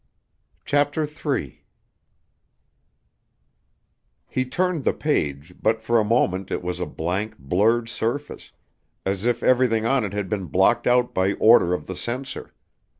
[0.65, 1.63] CHAPTER III
[4.27, 8.51] He turned the page, but for a moment it was a blank, blurred surface,
[9.05, 12.51] as if everything on it had been blocked out by order of the censor.